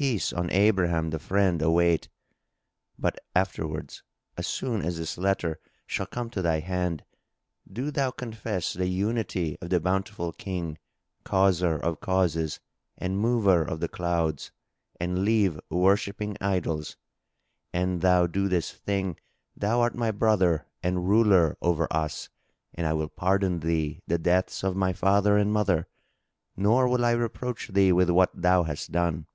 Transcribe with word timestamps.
Peace 0.00 0.32
on 0.32 0.48
Abraham 0.50 1.10
the 1.10 1.18
Friend 1.18 1.60
await! 1.60 2.08
But 2.98 3.18
afterwards. 3.36 4.02
As 4.34 4.46
soon 4.46 4.80
as 4.80 4.96
this 4.96 5.18
letter 5.18 5.60
shall 5.86 6.06
come 6.06 6.30
to 6.30 6.40
thy 6.40 6.60
hand, 6.60 7.04
do 7.70 7.90
thou 7.90 8.10
confess 8.10 8.72
the 8.72 8.86
Unity 8.86 9.58
of 9.60 9.68
the 9.68 9.78
Bountiful 9.78 10.32
King, 10.32 10.78
Causer 11.22 11.76
of 11.76 12.00
causes 12.00 12.60
and 12.96 13.18
Mover 13.20 13.60
of 13.62 13.80
the 13.80 13.88
clouds;[FN#3] 13.90 14.52
and 15.00 15.22
leave 15.22 15.60
worshipping 15.68 16.34
idols. 16.40 16.96
An 17.74 17.98
thou 17.98 18.26
do 18.26 18.48
this 18.48 18.72
thing, 18.72 19.18
thou 19.54 19.82
art 19.82 19.94
my 19.94 20.10
brother 20.10 20.64
and 20.82 21.10
ruler 21.10 21.58
over 21.60 21.86
us 21.90 22.30
and 22.72 22.86
I 22.86 22.94
will 22.94 23.10
pardon 23.10 23.60
thee 23.60 24.00
the 24.06 24.16
deaths 24.16 24.64
of 24.64 24.74
my 24.74 24.94
father 24.94 25.36
and 25.36 25.52
mother, 25.52 25.88
nor 26.56 26.88
will 26.88 27.04
I 27.04 27.10
reproach 27.10 27.68
thee 27.68 27.92
with 27.92 28.08
what 28.08 28.30
thou 28.34 28.62
hast 28.62 28.90
done. 28.92 29.26